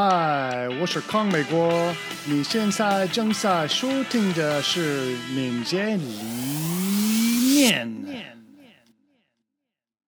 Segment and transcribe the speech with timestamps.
[0.00, 1.92] 嗨，我是康美国。
[2.24, 7.84] 你现在正在收听的是《民间理念》。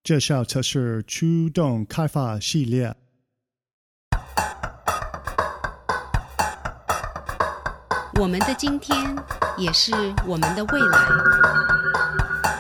[0.05, 2.95] 这校测试驱动开发系列。
[8.15, 8.97] 我们的今天
[9.59, 9.93] 也是
[10.25, 11.09] 我们的未来。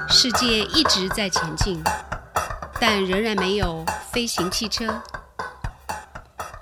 [0.09, 1.81] 世界一直在前进，
[2.81, 5.01] 但仍然没有飞行汽车。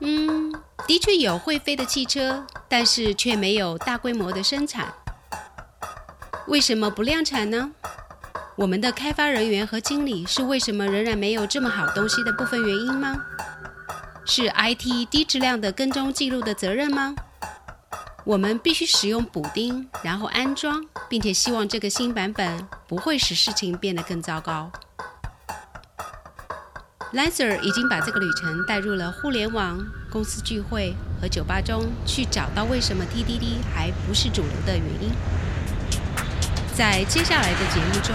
[0.00, 0.47] 嗯，
[0.88, 4.90] 的确有会飞的汽车，但是却没有大规模的生产。
[6.46, 7.70] 为什么不量产呢？
[8.56, 13.14] 我们的开发人员和经理是为什么仍然没有这么好东西的部分原因吗？
[14.24, 17.14] 是 IT 低质量的跟踪记录的责任吗？
[18.24, 24.72] 我们必须使用补丁，然后安装，并且希望这个新版本不会使事情变得更糟糕。
[27.14, 35.10] Lancer 已经把这个旅程带入了互联网、公司聚会和酒吧中，去找到为什么 TDD 还不是主流的原因。
[36.76, 38.14] 在接下来的节目中，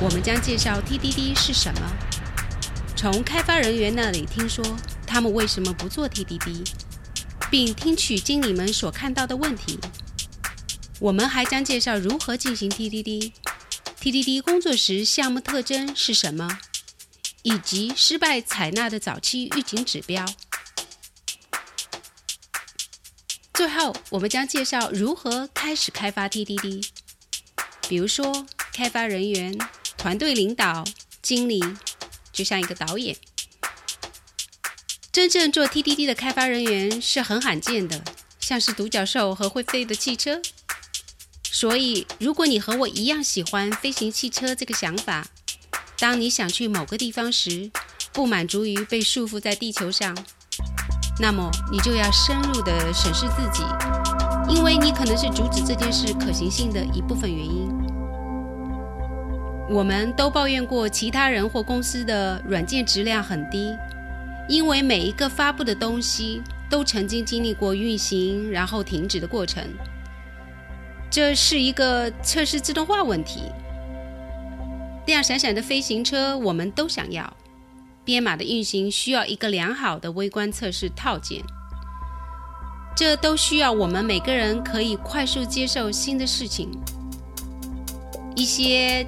[0.00, 1.80] 我们将介绍 TDD 是什么，
[2.96, 4.64] 从开发人员那里听说
[5.06, 6.66] 他们为什么不做 TDD，
[7.50, 9.78] 并听取经理们所看到的问题。
[10.98, 16.58] 我们还将介绍如何进行 TDD，TDD 工作时项目特征是什么。
[17.44, 20.26] 以及失败采纳的早期预警指标。
[23.52, 26.88] 最后，我们将介绍如何开始开发 TDD，
[27.86, 29.56] 比如说开发人员、
[29.98, 30.84] 团队领导、
[31.20, 31.62] 经理，
[32.32, 33.14] 就像一个导演。
[35.12, 38.02] 真正做 TDD 的开发人员是很罕见的，
[38.40, 40.40] 像是独角兽和会飞的汽车。
[41.52, 45.28] 所以，如果你和我一样喜欢飞行汽车这个想法，
[46.04, 47.70] 当你想去某个地方时，
[48.12, 50.14] 不满足于被束缚在地球上，
[51.18, 53.62] 那么你就要深入的审视自己，
[54.46, 57.70] 因为你可能是阻止这件事可行性的一部分原因。
[59.70, 63.74] 我们都抱怨过其他人或公司的软件质量很低，
[64.46, 69.64] 因为每一个发布的东西都曾经经历过运行然后停止的过程，
[71.10, 73.44] 这是一个测试自动化问题。
[75.06, 77.36] 亮闪闪的飞行车，我们都想要。
[78.04, 81.42] 编码的运行需要一个良好的微观测试套件，
[82.96, 86.70] 这都需要我们每个人可以快速接受新的事情。
[88.36, 89.06] 一些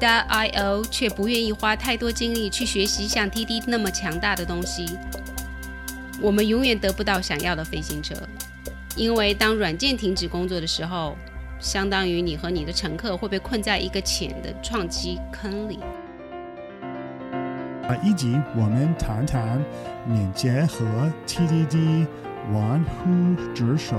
[0.00, 4.86] .io 却不愿意花太多精力去学习像 TD 那么强大的东西。
[6.20, 8.14] 我们永远得不到想要的飞行车，
[8.96, 11.16] 因为当软件停止工作的时候。
[11.58, 15.80] 相当于你和你的乘客会被困在一个浅的撞击坑里。
[17.88, 19.58] 啊，以及我们谈谈
[20.06, 20.84] 敏捷和
[21.26, 22.06] TDD
[22.52, 23.96] 玩忽职守。